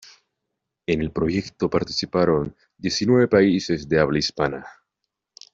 [0.87, 4.65] En el proyecto participaron diecinueve países de habla hispana.